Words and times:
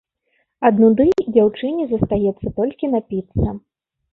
Ад 0.69 0.79
нуды 0.83 1.05
дзяўчыне 1.35 1.83
застаецца 1.93 2.55
толькі 2.57 2.91
напіцца. 2.95 3.47